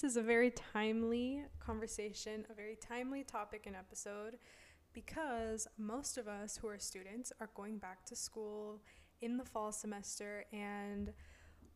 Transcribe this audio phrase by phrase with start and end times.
[0.00, 4.38] This is a very timely conversation, a very timely topic and episode
[4.94, 8.80] because most of us who are students are going back to school
[9.20, 10.46] in the fall semester.
[10.54, 11.12] And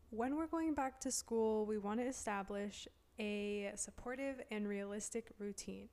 [0.09, 2.87] when we're going back to school, we want to establish
[3.19, 5.89] a supportive and realistic routine.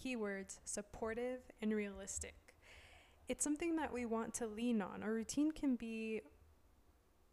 [0.00, 2.36] Keywords supportive and realistic.
[3.26, 5.02] It's something that we want to lean on.
[5.02, 6.20] Our routine can be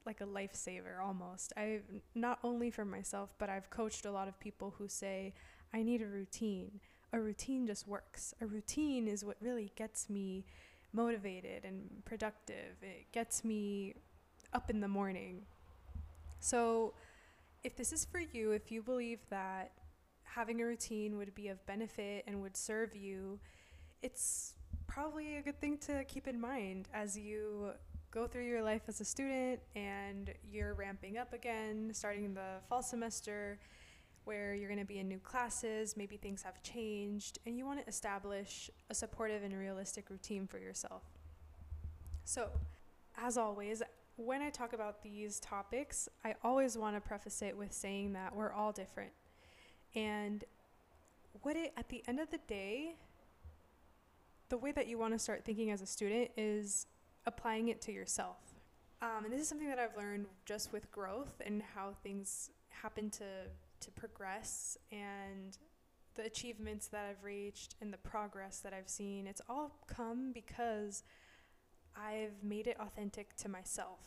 [0.05, 1.54] like a lifesaver almost.
[1.58, 1.80] I
[2.16, 5.34] not only for myself, but I've coached a lot of people who say,
[5.74, 6.80] I need a routine.
[7.14, 8.34] A routine just works.
[8.41, 10.46] A routine is what really gets me
[10.94, 12.76] motivated and productive.
[12.82, 13.96] It gets me
[14.54, 15.44] up in the morning.
[16.40, 16.94] So,
[17.63, 19.72] if this is for you, if you believe that
[20.24, 23.40] having a routine would be of benefit and would serve you,
[24.02, 24.54] it's
[24.88, 27.72] probably a good thing to keep in mind as you
[28.12, 32.84] go through your life as a student and you're ramping up again, starting the fall
[32.84, 33.57] semester
[34.26, 37.82] where you're going to be in new classes, maybe things have changed, and you want
[37.82, 41.01] to establish a supportive and realistic routine for yourself.
[42.23, 42.49] So,
[43.17, 43.82] as always,
[44.17, 48.35] when I talk about these topics, I always want to preface it with saying that
[48.35, 49.12] we're all different.
[49.95, 50.43] And
[51.41, 52.95] what it at the end of the day,
[54.49, 56.85] the way that you want to start thinking as a student is
[57.26, 58.38] applying it to yourself.
[59.02, 63.10] Um, and this is something that I've learned just with growth and how things happen
[63.12, 63.26] to
[63.82, 65.58] to progress and
[66.16, 69.25] the achievements that I've reached and the progress that I've seen.
[69.25, 71.03] It's all come because
[71.96, 74.00] I've made it authentic to myself.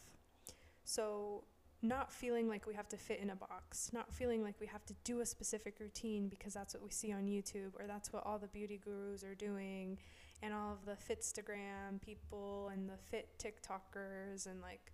[0.84, 1.44] So
[1.82, 4.84] not feeling like we have to fit in a box, not feeling like we have
[4.86, 8.24] to do a specific routine because that's what we see on YouTube or that's what
[8.24, 9.98] all the beauty gurus are doing
[10.44, 14.92] and all of the Fitstagram people and the fit TikTokers and like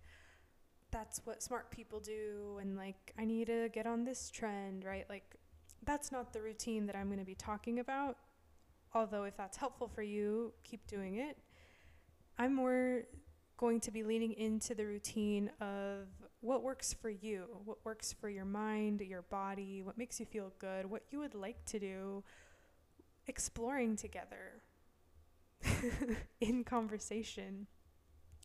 [0.91, 5.05] that's what smart people do and like I need to get on this trend, right?
[5.09, 5.35] Like
[5.85, 8.17] that's not the routine that I'm going to be talking about.
[8.93, 11.37] Although if that's helpful for you, keep doing it.
[12.37, 13.03] I'm more
[13.57, 16.07] going to be leaning into the routine of
[16.39, 20.51] what works for you, what works for your mind, your body, what makes you feel
[20.59, 22.23] good, what you would like to do,
[23.27, 24.61] exploring together
[26.41, 27.67] in conversation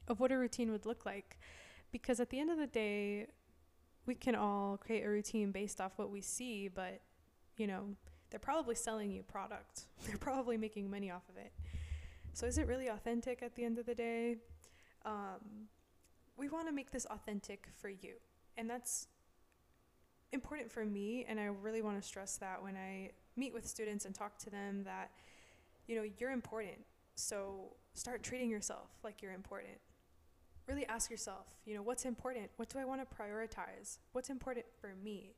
[0.09, 1.39] of what a routine would look like.
[1.93, 3.27] Because at the end of the day,
[4.07, 7.01] we can all create a routine based off what we see, but
[7.57, 7.85] you know,
[8.31, 9.87] they're probably selling you product.
[10.07, 11.53] They're probably making money off of it.
[12.33, 14.37] So is it really authentic at the end of the day?
[15.05, 15.69] Um,
[16.37, 18.15] we want to make this authentic for you.
[18.59, 19.07] And that's
[20.33, 21.25] important for me.
[21.29, 24.51] And I really want to stress that when I meet with students and talk to
[24.51, 25.11] them that,
[25.87, 26.79] you know, you're important.
[27.17, 29.79] So start treating yourself like you're important.
[30.69, 32.51] Really ask yourself, you know, what's important?
[32.57, 33.99] What do I want to prioritize?
[34.13, 35.35] What's important for me?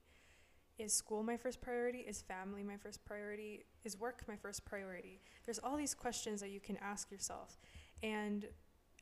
[0.79, 1.99] Is school my first priority?
[1.99, 3.65] Is family my first priority?
[3.85, 5.21] Is work my first priority?
[5.45, 7.59] There's all these questions that you can ask yourself.
[8.03, 8.47] And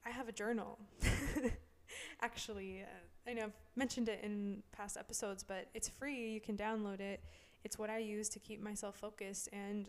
[0.05, 0.79] I have a journal.
[2.21, 6.33] Actually, uh, I know I've mentioned it in past episodes, but it's free.
[6.33, 7.21] You can download it.
[7.65, 9.89] It's what I use to keep myself focused and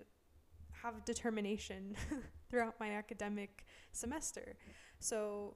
[0.83, 1.95] have determination
[2.49, 4.55] throughout my academic semester.
[4.99, 5.55] So,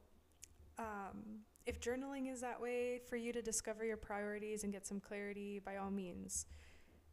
[0.78, 5.00] um, if journaling is that way for you to discover your priorities and get some
[5.00, 6.48] clarity, by all means,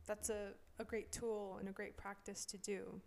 [0.06, 3.00] that's a, a great tool and a great practice to do.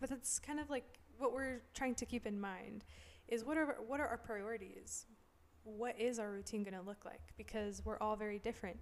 [0.00, 2.84] But that's kind of like what we're trying to keep in mind
[3.28, 5.06] is what are what are our priorities?
[5.64, 7.20] What is our routine going to look like?
[7.36, 8.78] Because we're all very different.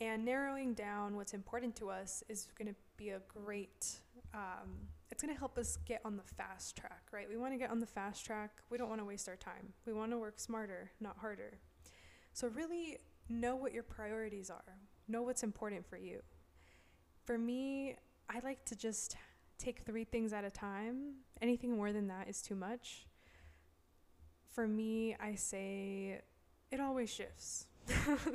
[0.00, 3.98] And narrowing down what's important to us is going to be a great
[4.34, 7.28] um, it's going to help us get on the fast track, right?
[7.28, 8.50] We want to get on the fast track.
[8.68, 9.72] We don't want to waste our time.
[9.86, 11.58] We want to work smarter, not harder.
[12.32, 14.78] So, really know what your priorities are,
[15.08, 16.20] know what's important for you.
[17.24, 17.96] For me,
[18.28, 19.16] I like to just
[19.56, 21.14] take three things at a time.
[21.40, 23.06] Anything more than that is too much.
[24.50, 26.20] For me, I say
[26.70, 27.66] it always shifts.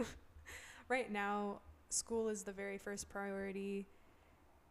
[0.89, 3.87] right now, school is the very first priority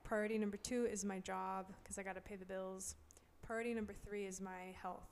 [0.09, 2.95] Priority number two is my job because I got to pay the bills.
[3.43, 5.11] Priority number three is my health.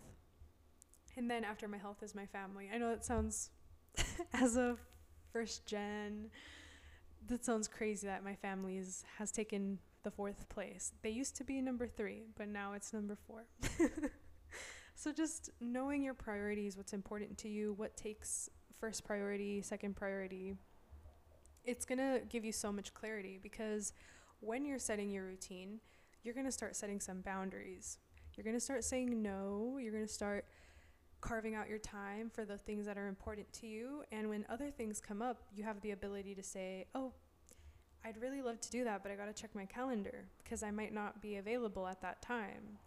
[1.18, 2.70] And then after my health is my family.
[2.72, 3.50] I know that sounds,
[4.32, 4.78] as a
[5.34, 6.30] first gen,
[7.26, 10.92] that sounds crazy that my family is, has taken the fourth place.
[11.02, 13.44] They used to be number three, but now it's number four.
[14.94, 18.48] so just knowing your priorities, what's important to you, what takes
[18.80, 20.54] first priority, second priority,
[21.66, 23.92] it's going to give you so much clarity because
[24.46, 25.80] when you're setting your routine,
[26.22, 27.98] you're going to start setting some boundaries.
[28.34, 29.78] You're going to start saying no.
[29.80, 30.44] You're going to start
[31.20, 34.04] carving out your time for the things that are important to you.
[34.12, 37.12] And when other things come up, you have the ability to say, oh,
[38.04, 40.70] I'd really love to do that, but I got to check my calendar because I
[40.70, 42.78] might not be available at that time.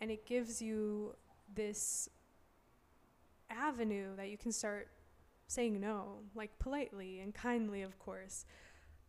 [0.00, 1.14] And it gives you
[1.54, 2.08] this
[3.50, 4.88] avenue that you can start
[5.46, 8.46] saying no, like politely and kindly, of course,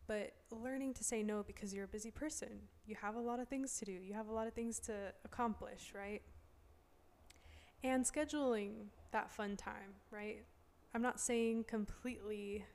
[0.08, 2.50] but learning to say no because you're a busy person.
[2.86, 4.94] You have a lot of things to do, you have a lot of things to
[5.24, 6.22] accomplish, right?
[7.84, 10.44] And scheduling that fun time, right?
[10.94, 12.66] I'm not saying completely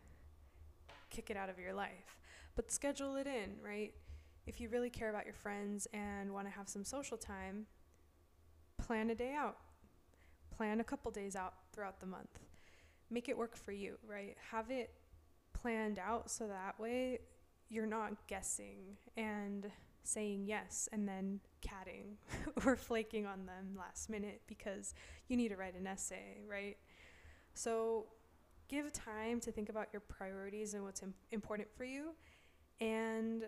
[1.10, 2.18] kick it out of your life,
[2.54, 3.92] but schedule it in, right?
[4.46, 7.66] If you really care about your friends and want to have some social time,
[8.78, 9.56] plan a day out.
[10.56, 12.40] Plan a couple days out throughout the month.
[13.10, 14.36] Make it work for you, right?
[14.50, 14.90] Have it
[15.60, 17.20] planned out so that way
[17.68, 19.70] you're not guessing and
[20.02, 22.16] saying yes and then catting
[22.66, 24.94] or flaking on them last minute because
[25.28, 26.76] you need to write an essay, right?
[27.54, 28.06] So
[28.68, 32.14] give time to think about your priorities and what's Im- important for you
[32.80, 33.44] and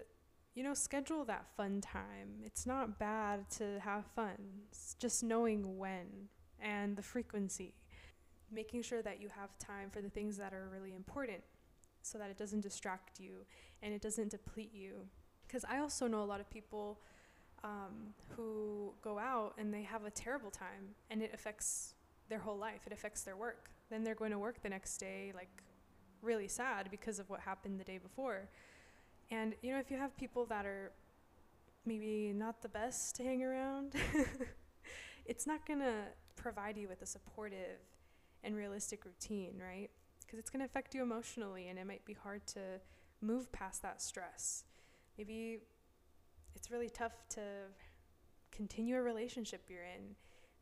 [0.54, 2.42] you know schedule that fun time.
[2.44, 4.36] It's not bad to have fun.
[4.70, 6.28] It's just knowing when
[6.60, 7.74] and the frequency.
[8.50, 11.42] Making sure that you have time for the things that are really important
[12.02, 13.44] so that it doesn't distract you
[13.82, 15.06] and it doesn't deplete you.
[15.46, 16.98] Because i also know a lot of people
[17.64, 21.94] um, who go out and they have a terrible time and it affects
[22.28, 22.80] their whole life.
[22.86, 23.70] It affects their work.
[23.90, 25.50] Then they're going to work the next day like
[26.22, 28.48] really sad because of what happened the day before.
[29.30, 30.92] And you know, if you have people that are
[31.84, 33.94] maybe not the best to hang around,
[35.26, 35.94] it's not going to
[36.36, 37.78] provide you with a supportive
[38.44, 39.90] and realistic routine, right?
[40.24, 42.80] Because it's going to affect you emotionally and it might be hard to
[43.20, 44.64] move past that stress.
[45.18, 45.60] Maybe
[46.54, 47.40] it's really tough to
[48.50, 50.14] continue a relationship you're in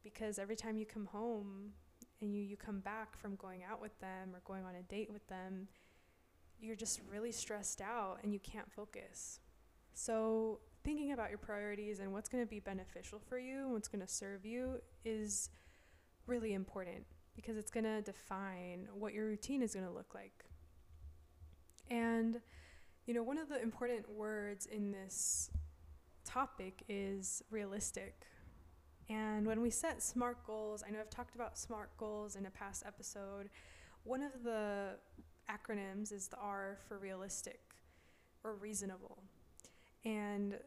[0.03, 1.73] because every time you come home
[2.21, 5.11] and you, you come back from going out with them or going on a date
[5.12, 5.69] with them,
[6.61, 9.41] you're just really stressed out and you can't focus.
[9.95, 13.89] So, thinking about your priorities and what's going to be beneficial for you, and what's
[13.89, 15.51] going to serve you is
[16.27, 17.05] really important
[17.41, 20.45] because it's going to define what your routine is going to look like.
[21.91, 22.41] And,
[23.07, 25.51] you know, one of the important words in this
[26.25, 28.27] topic is realistic.
[29.09, 32.51] And when we set SMART goals, I know I've talked about SMART goals in a
[32.51, 33.49] past episode.
[34.05, 34.97] One of the
[35.51, 37.61] acronyms is the R for realistic
[38.45, 39.19] or reasonable.
[40.05, 40.59] And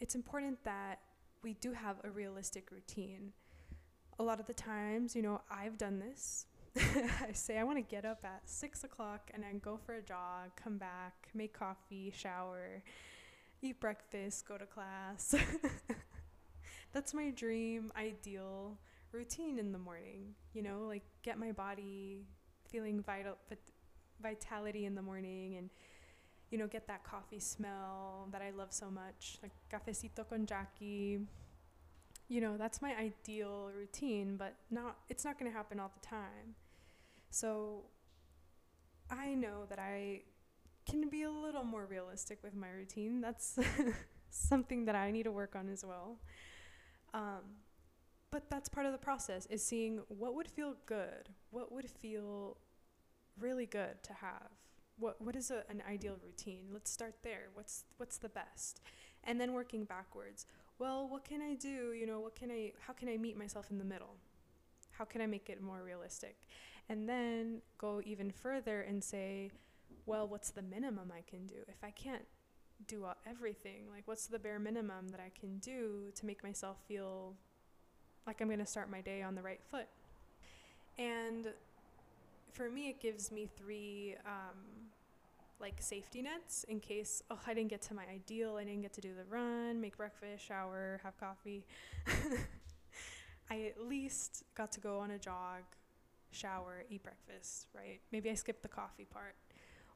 [0.00, 1.00] it's important that
[1.42, 3.32] we do have a realistic routine.
[4.22, 6.46] A lot of the times, you know, I've done this.
[6.76, 10.00] I say I want to get up at six o'clock and then go for a
[10.00, 12.84] jog, come back, make coffee, shower,
[13.62, 15.34] eat breakfast, go to class.
[16.92, 18.78] That's my dream, ideal
[19.10, 20.36] routine in the morning.
[20.54, 22.24] You know, like get my body
[22.70, 23.36] feeling vital,
[24.22, 25.68] vitality in the morning and
[26.52, 31.18] you know get that coffee smell that I love so much like cafecito con Jackie
[32.32, 36.06] you know that's my ideal routine but not it's not going to happen all the
[36.06, 36.54] time
[37.30, 37.84] so
[39.10, 40.22] I know that I
[40.88, 43.58] can be a little more realistic with my routine that's
[44.30, 46.18] something that I need to work on as well
[47.14, 47.42] um,
[48.30, 52.56] but that's part of the process is seeing what would feel good what would feel
[53.38, 54.50] really good to have.
[54.98, 56.66] What what is a, an ideal routine?
[56.72, 57.48] Let's start there.
[57.54, 58.80] What's what's the best?
[59.24, 60.46] And then working backwards.
[60.82, 61.92] Well, what can I do?
[61.92, 64.16] You know, what can I how can I meet myself in the middle?
[64.90, 66.34] How can I make it more realistic?
[66.88, 69.52] And then go even further and say,
[70.06, 71.54] well, what's the minimum I can do?
[71.68, 72.24] If I can't
[72.88, 77.36] do everything, like what's the bare minimum that I can do to make myself feel
[78.26, 79.86] like I'm going to start my day on the right foot?
[80.98, 81.46] And
[82.50, 84.58] for me, it gives me three um,
[85.62, 88.92] like safety nets in case oh I didn't get to my ideal, I didn't get
[88.94, 91.64] to do the run, make breakfast, shower, have coffee.
[93.50, 95.62] I at least got to go on a jog,
[96.32, 98.00] shower, eat breakfast, right?
[98.10, 99.36] Maybe I skipped the coffee part.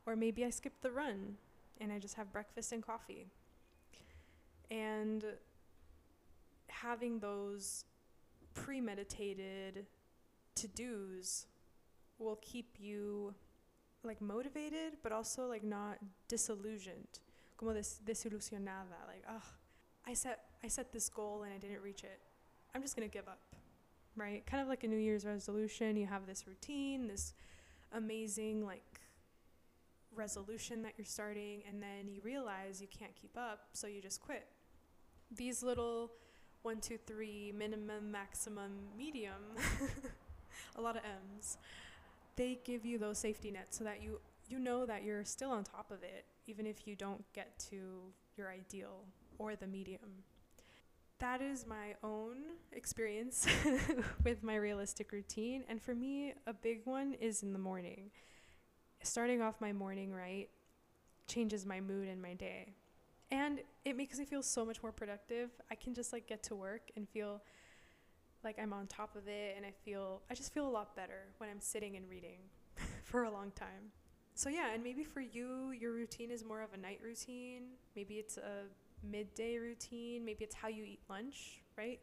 [0.06, 1.37] Or maybe I skipped the run
[1.80, 3.26] and I just have breakfast and coffee.
[4.70, 5.25] And
[6.68, 7.85] having those
[8.54, 9.87] premeditated
[10.54, 11.46] to dos
[12.18, 13.35] will keep you
[14.06, 15.98] like motivated, but also like not
[16.28, 17.20] disillusioned.
[17.56, 18.98] Como des- desilusionada.
[19.06, 19.42] Like, oh,
[20.06, 22.20] I set I set this goal and I didn't reach it.
[22.75, 23.40] I'm just gonna give up.
[24.16, 24.46] Right?
[24.46, 25.96] Kind of like a New Year's resolution.
[25.96, 27.34] You have this routine, this
[27.92, 29.00] amazing like
[30.14, 34.20] resolution that you're starting, and then you realize you can't keep up, so you just
[34.20, 34.46] quit.
[35.34, 36.12] These little
[36.62, 39.54] one, two, three, minimum, maximum, medium,
[40.76, 41.58] a lot of M's
[42.37, 45.64] they give you those safety nets so that you you know that you're still on
[45.64, 49.05] top of it, even if you don't get to your ideal
[49.38, 50.23] or the medium.
[51.19, 52.37] That is my own
[52.73, 53.47] experience
[54.25, 55.64] with my realistic routine.
[55.69, 58.11] And for me, a big one is in the morning.
[59.02, 60.49] Starting off my morning right
[61.26, 62.75] changes my mood and my day.
[63.31, 65.50] And it makes me feel so much more productive.
[65.71, 67.43] I can just like get to work and feel
[68.45, 71.25] like I'm on top of it and I feel I just feel a lot better
[71.38, 72.38] when I'm sitting and reading
[73.05, 73.93] for a long time.
[74.35, 77.62] So yeah, and maybe for you your routine is more of a night routine.
[77.95, 78.64] Maybe it's a
[79.02, 82.00] midday routine, maybe it's how you eat lunch, right?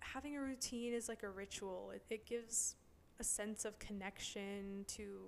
[0.00, 1.92] Having a routine is like a ritual.
[1.94, 2.76] It, it gives
[3.18, 5.20] a sense of connection to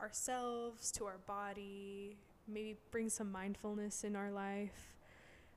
[0.00, 2.16] ourselves, to our body,
[2.48, 4.94] maybe bring some mindfulness in our life.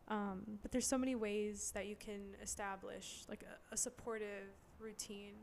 [0.08, 5.34] Um, but there's so many ways that you can establish like a, a supportive routine.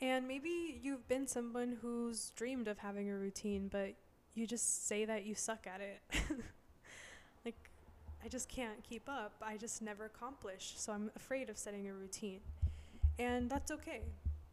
[0.00, 3.94] And maybe you've been someone who's dreamed of having a routine, but
[4.34, 6.00] you just say that you suck at it.
[7.44, 7.56] like,
[8.24, 9.34] I just can't keep up.
[9.42, 10.74] I just never accomplish.
[10.76, 12.40] So I'm afraid of setting a routine.
[13.18, 14.02] And that's okay.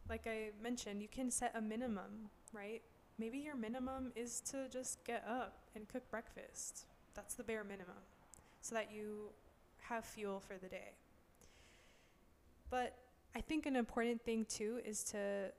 [0.08, 2.82] Like I mentioned, you can set a minimum, right?
[3.18, 6.86] maybe your minimum is to just get up and cook breakfast.
[7.14, 7.96] That's the bare minimum
[8.60, 9.30] so that you
[9.88, 10.92] have fuel for the day.
[12.70, 12.96] But
[13.34, 15.52] I think an important thing too is to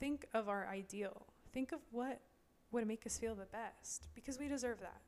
[0.00, 1.26] think of our ideal.
[1.52, 2.20] Think of what
[2.70, 5.00] would make us feel the best because we deserve that.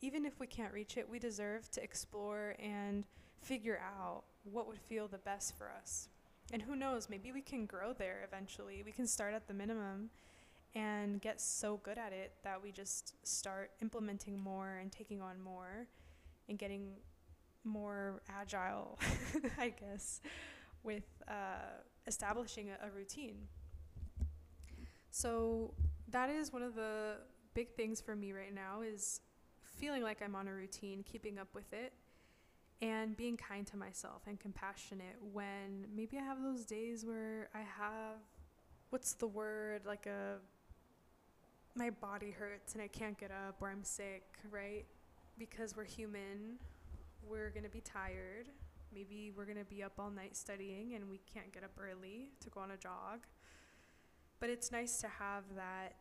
[0.00, 3.04] Even if we can't reach it, we deserve to explore and
[3.40, 6.08] figure out what would feel the best for us.
[6.52, 8.82] And who knows, maybe we can grow there eventually.
[8.84, 10.10] We can start at the minimum
[10.74, 15.40] and get so good at it that we just start implementing more and taking on
[15.40, 15.86] more
[16.48, 16.92] and getting
[17.66, 18.98] more agile,
[19.58, 20.20] I guess,
[20.82, 23.36] with uh, establishing a, a routine.
[25.10, 25.74] So
[26.10, 27.16] that is one of the
[27.54, 29.20] big things for me right now is
[29.62, 31.92] feeling like I'm on a routine, keeping up with it,
[32.82, 37.60] and being kind to myself and compassionate when maybe I have those days where I
[37.60, 38.18] have
[38.90, 40.36] what's the word like a
[41.74, 44.86] my body hurts and I can't get up or I'm sick, right?
[45.38, 46.58] Because we're human,
[47.28, 48.48] we're going to be tired.
[48.92, 52.30] Maybe we're going to be up all night studying and we can't get up early
[52.40, 53.26] to go on a jog.
[54.40, 55.96] But it's nice to have that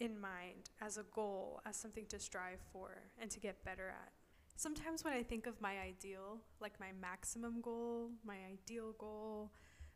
[0.00, 4.12] in mind as a goal, as something to strive for and to get better at.
[4.56, 9.52] Sometimes when I think of my ideal, like my maximum goal, my ideal goal,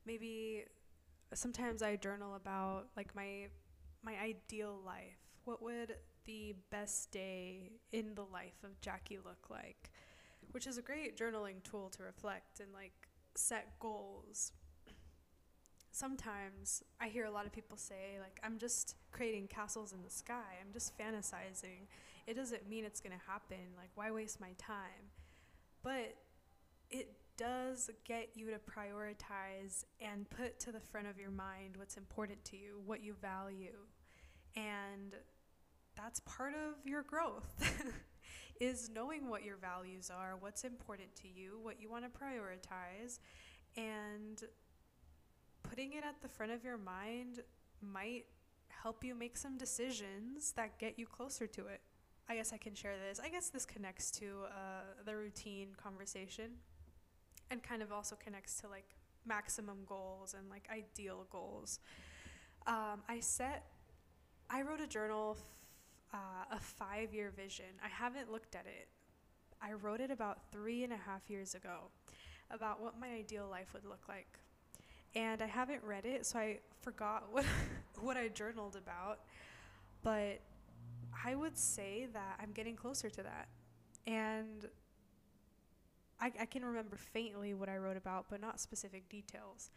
[0.06, 0.64] maybe
[1.34, 3.48] sometimes I journal about like my
[4.04, 5.18] my ideal life?
[5.44, 9.90] What would the best day in the life of Jackie look like?
[10.50, 12.92] Which is a great journaling tool to reflect and like
[13.34, 14.52] set goals.
[15.90, 20.10] Sometimes I hear a lot of people say, like, I'm just creating castles in the
[20.10, 20.56] sky.
[20.60, 21.86] I'm just fantasizing.
[22.26, 23.74] It doesn't mean it's going to happen.
[23.76, 25.10] Like, why waste my time?
[25.82, 26.14] But
[26.90, 31.96] it does get you to prioritize and put to the front of your mind what's
[31.96, 33.86] important to you, what you value.
[34.56, 35.14] And
[35.96, 37.48] that's part of your growth.
[38.62, 43.18] is knowing what your values are, what's important to you, what you want to prioritize,
[43.76, 44.44] and
[45.64, 47.40] putting it at the front of your mind
[47.80, 48.24] might
[48.68, 51.80] help you make some decisions that get you closer to it.
[52.28, 53.18] I guess I can share this.
[53.18, 56.52] I guess this connects to uh, the routine conversation
[57.50, 58.86] and kind of also connects to like
[59.26, 61.80] maximum goals and like ideal goals.
[62.68, 63.64] Um, I set,
[64.48, 65.36] I wrote a journal,
[66.12, 67.66] uh, a five year vision.
[67.84, 68.88] I haven't looked at it.
[69.60, 71.90] I wrote it about three and a half years ago
[72.50, 74.38] about what my ideal life would look like.
[75.14, 77.44] And I haven't read it, so I forgot what,
[78.00, 79.20] what I journaled about.
[80.02, 80.40] But
[81.24, 83.48] I would say that I'm getting closer to that.
[84.06, 84.66] And
[86.20, 89.70] I, I can remember faintly what I wrote about, but not specific details.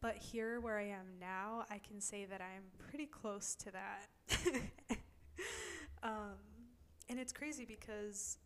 [0.00, 4.98] But here, where I am now, I can say that I'm pretty close to that.
[6.04, 6.38] um,
[7.08, 8.38] and it's crazy because,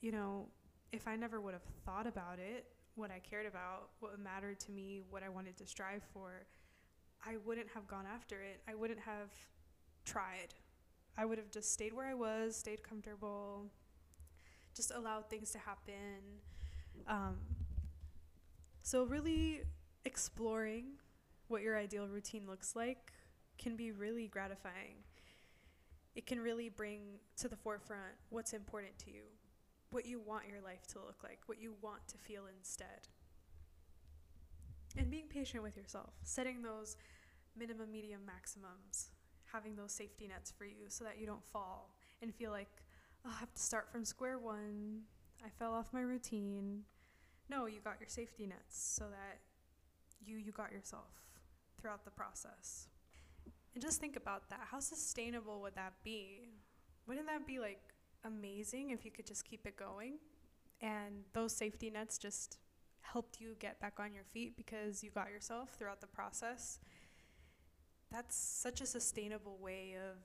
[0.00, 0.48] you know,
[0.92, 4.70] if I never would have thought about it, what I cared about, what mattered to
[4.70, 6.46] me, what I wanted to strive for,
[7.26, 8.60] I wouldn't have gone after it.
[8.68, 9.32] I wouldn't have
[10.04, 10.54] tried.
[11.18, 13.66] I would have just stayed where I was, stayed comfortable,
[14.74, 16.40] just allowed things to happen
[17.06, 17.36] um,
[18.82, 19.62] so, really
[20.04, 20.94] exploring
[21.48, 23.12] what your ideal routine looks like
[23.58, 24.96] can be really gratifying.
[26.16, 29.24] It can really bring to the forefront what's important to you,
[29.90, 33.08] what you want your life to look like, what you want to feel instead.
[34.96, 36.96] And being patient with yourself, setting those
[37.54, 39.10] minimum, medium, maximums,
[39.52, 42.82] having those safety nets for you so that you don't fall and feel like
[43.26, 45.02] oh, I have to start from square one.
[45.44, 46.84] I fell off my routine.
[47.50, 49.38] No, you got your safety nets so that
[50.24, 51.10] you you got yourself
[51.78, 52.88] throughout the process.
[53.76, 54.60] And just think about that.
[54.70, 56.48] How sustainable would that be?
[57.06, 57.92] Wouldn't that be like
[58.24, 60.14] amazing if you could just keep it going
[60.80, 62.56] and those safety nets just
[63.02, 66.78] helped you get back on your feet because you got yourself throughout the process?
[68.10, 70.16] That's such a sustainable way of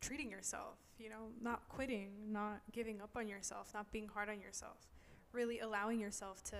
[0.00, 4.40] treating yourself, you know, not quitting, not giving up on yourself, not being hard on
[4.40, 4.86] yourself,
[5.32, 6.58] really allowing yourself to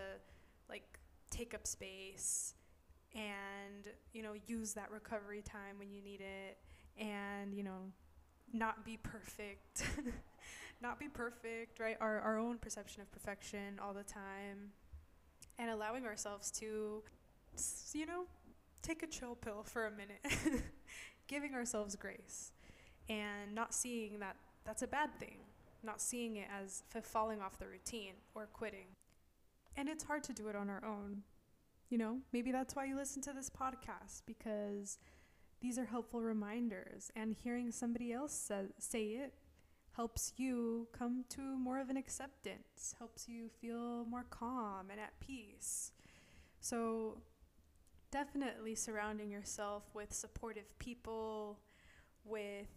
[0.68, 0.99] like
[1.30, 2.54] take up space
[3.15, 6.59] and, you know, use that recovery time when you need it
[6.99, 7.93] and, you know,
[8.53, 9.85] not be perfect.
[10.83, 11.97] not be perfect, right?
[12.00, 14.73] Our our own perception of perfection all the time
[15.59, 17.03] and allowing ourselves to
[17.93, 18.25] you know,
[18.83, 20.62] take a chill pill for a minute.
[21.27, 22.53] Giving ourselves grace
[23.09, 25.38] and not seeing that that's a bad thing,
[25.83, 28.87] not seeing it as falling off the routine or quitting.
[29.77, 31.23] And it's hard to do it on our own.
[31.88, 34.99] You know, maybe that's why you listen to this podcast because
[35.61, 39.35] these are helpful reminders, and hearing somebody else say, say it
[39.97, 45.18] helps you come to more of an acceptance, helps you feel more calm and at
[45.18, 45.90] peace.
[46.61, 47.23] So,
[48.12, 51.59] definitely surrounding yourself with supportive people,
[52.25, 52.68] with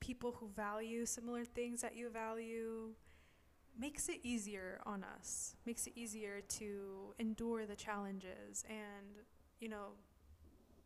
[0.00, 2.94] people who value similar things that you value
[3.78, 9.24] makes it easier on us, makes it easier to endure the challenges and,
[9.60, 9.90] you know,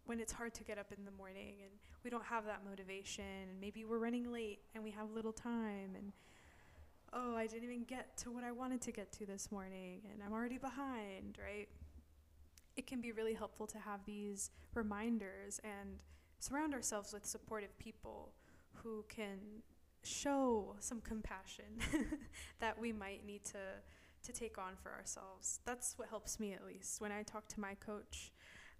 [0.04, 1.70] when it's hard to get up in the morning and
[2.04, 5.90] we don't have that motivation and maybe we're running late and we have little time
[5.96, 6.12] and
[7.12, 10.22] oh, I didn't even get to what I wanted to get to this morning and
[10.24, 11.68] I'm already behind, right?
[12.76, 15.98] It can be really helpful to have these reminders and
[16.40, 18.32] surround ourselves with supportive people
[18.82, 19.38] who can
[20.02, 21.64] show some compassion
[22.60, 23.58] that we might need to
[24.24, 25.60] to take on for ourselves.
[25.64, 27.00] That's what helps me at least.
[27.00, 28.30] When I talk to my coach,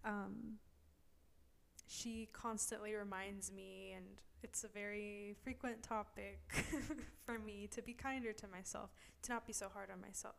[0.05, 0.59] um,
[1.87, 4.05] she constantly reminds me, and
[4.43, 6.41] it's a very frequent topic
[7.27, 8.91] for me to be kinder to myself,
[9.23, 10.37] to not be so hard on myself,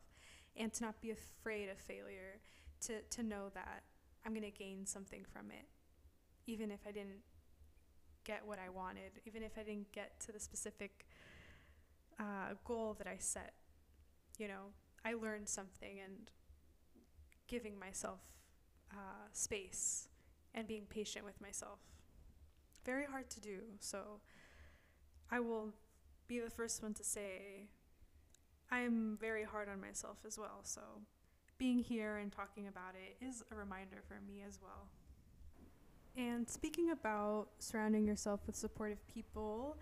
[0.56, 2.40] and to not be afraid of failure,
[2.82, 3.84] to, to know that
[4.26, 5.68] I'm going to gain something from it,
[6.48, 7.24] even if I didn't
[8.24, 11.06] get what I wanted, even if I didn't get to the specific
[12.20, 13.54] uh, goal that I set.
[14.38, 14.74] You know,
[15.06, 16.32] I learned something and
[17.48, 18.20] giving myself
[18.92, 20.08] uh, space
[20.54, 21.80] and being patient with myself.
[22.86, 23.60] Very hard to do.
[23.80, 24.20] So
[25.32, 25.74] I will
[26.28, 27.68] be the first one to say
[28.72, 30.62] I'm very hard on myself as well.
[30.64, 30.82] So
[31.58, 34.88] being here and talking about it is a reminder for me as well.
[36.16, 39.78] And speaking about surrounding yourself with supportive people,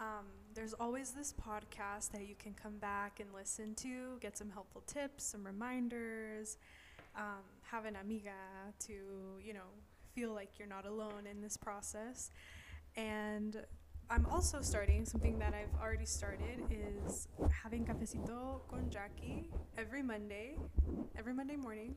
[0.00, 4.50] um, there's always this podcast that you can come back and listen to, get some
[4.50, 6.58] helpful tips, some reminders,
[7.16, 8.30] um, have an amiga
[8.80, 8.92] to,
[9.42, 9.68] you know,
[10.14, 12.30] feel like you're not alone in this process.
[12.96, 13.64] And
[14.10, 20.56] I'm also starting something that I've already started is having cafecito con Jackie every Monday,
[21.16, 21.94] every Monday morning.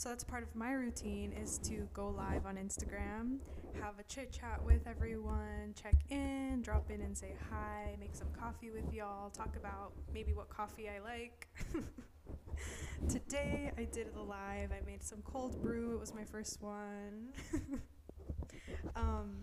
[0.00, 3.36] So that's part of my routine is to go live on Instagram,
[3.82, 8.28] have a chit chat with everyone, check in, drop in and say hi, make some
[8.32, 11.48] coffee with y'all, talk about maybe what coffee I like.
[13.10, 14.70] Today I did the live.
[14.72, 15.92] I made some cold brew.
[15.96, 17.34] It was my first one.
[18.96, 19.36] um,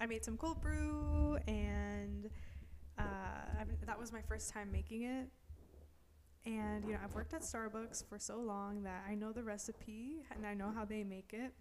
[0.00, 2.30] I made some cold brew, and
[2.98, 5.28] uh, that was my first time making it.
[6.46, 10.24] And you know, I've worked at Starbucks for so long that I know the recipe
[10.34, 11.52] and I know how they make it.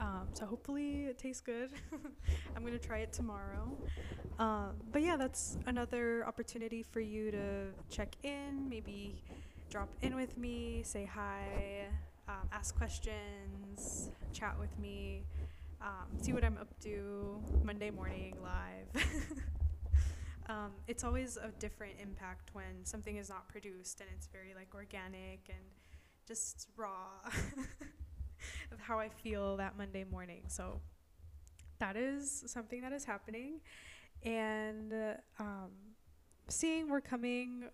[0.00, 1.70] Um, so hopefully it tastes good.
[2.56, 3.76] I'm gonna try it tomorrow.
[4.38, 9.22] Um, but yeah, that's another opportunity for you to check in, maybe
[9.70, 11.86] drop in with me, say hi,
[12.28, 15.22] um, ask questions, chat with me,
[15.80, 19.04] um, see what I'm up to Monday morning live.
[20.46, 24.74] um, it's always a different impact when something is not produced and it's very like
[24.74, 25.64] organic and
[26.26, 27.08] just raw
[28.72, 30.42] of how I feel that Monday morning.
[30.48, 30.80] So
[31.78, 33.60] that is something that is happening.
[34.24, 35.70] And uh, um,
[36.48, 37.64] seeing we're coming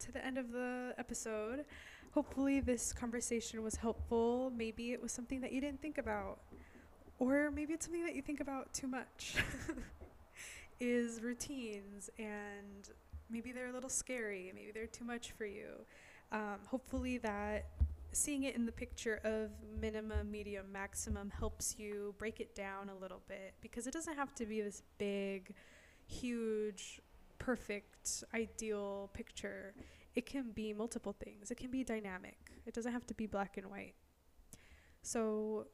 [0.00, 1.64] to the end of the episode.
[2.12, 4.52] Hopefully, this conversation was helpful.
[4.56, 6.38] Maybe it was something that you didn't think about,
[7.20, 9.36] or maybe it's something that you think about too much.
[10.80, 12.90] is routines, and
[13.30, 14.50] maybe they're a little scary.
[14.54, 15.84] Maybe they're too much for you.
[16.32, 17.66] Um, hopefully, that
[18.12, 22.94] seeing it in the picture of minimum, medium, maximum helps you break it down a
[22.94, 25.54] little bit because it doesn't have to be this big,
[26.06, 27.00] huge,
[27.38, 29.74] perfect, ideal picture.
[30.14, 33.56] It can be multiple things, it can be dynamic, it doesn't have to be black
[33.56, 33.94] and white.
[35.02, 35.66] So,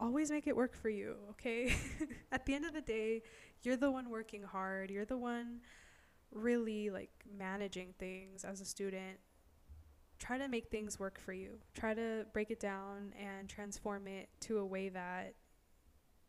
[0.00, 1.74] always make it work for you, okay?
[2.32, 3.22] At the end of the day,
[3.62, 5.60] you're the one working hard, you're the one
[6.32, 9.18] really like managing things as a student
[10.20, 11.58] try to make things work for you.
[11.74, 15.34] Try to break it down and transform it to a way that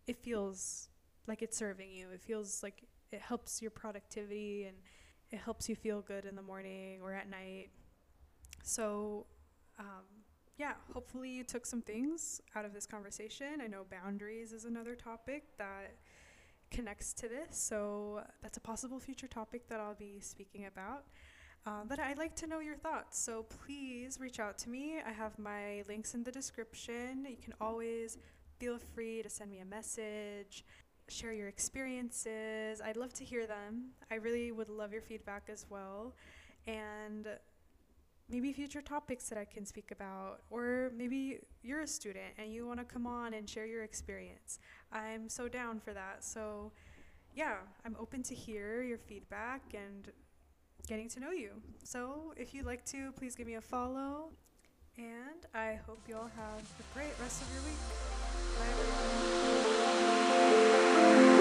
[0.08, 0.88] it feels
[1.28, 2.08] like it's serving you.
[2.12, 4.78] It feels like it helps your productivity and
[5.30, 7.70] it helps you feel good in the morning or at night.
[8.64, 9.28] So,
[9.78, 10.21] um,
[10.62, 13.62] yeah, hopefully you took some things out of this conversation.
[13.64, 15.96] I know boundaries is another topic that
[16.70, 21.06] connects to this, so that's a possible future topic that I'll be speaking about.
[21.66, 25.00] Um, but I'd like to know your thoughts, so please reach out to me.
[25.04, 27.26] I have my links in the description.
[27.28, 28.20] You can always
[28.60, 30.64] feel free to send me a message,
[31.10, 32.82] share your experiences.
[32.86, 33.94] I'd love to hear them.
[34.12, 36.14] I really would love your feedback as well.
[36.68, 37.28] And
[38.32, 42.66] maybe future topics that I can speak about, or maybe you're a student and you
[42.66, 44.60] want to come on and share your experience.
[44.92, 46.24] I'm so down for that.
[46.24, 46.72] So,
[47.36, 50.12] yeah, I'm open to hear your feedback and
[50.88, 51.52] getting to know you.
[51.84, 54.30] So if you'd like to, please give me a follow.
[54.98, 57.80] And I hope you all have a great rest of your week.
[58.58, 58.68] Bye,
[61.10, 61.41] everyone.